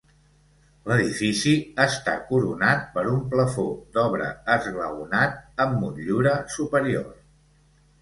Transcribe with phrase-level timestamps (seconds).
[0.91, 1.53] L'edifici
[1.85, 3.67] està coronat per un plafó
[3.99, 7.11] d'obra esglaonat amb motllura superior.